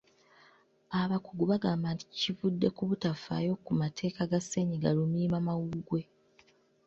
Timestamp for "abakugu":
1.01-1.43